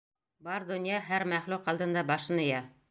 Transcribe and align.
Бар 0.47 0.65
донъя, 0.71 1.03
һәр 1.11 1.27
мәхлүк 1.35 1.71
алдында 1.75 2.07
башын 2.13 2.45
эйә. 2.49 2.67